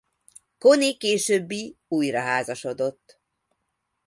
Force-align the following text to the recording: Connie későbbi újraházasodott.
Connie 0.57 0.97
későbbi 0.97 1.77
újraházasodott. 1.87 3.19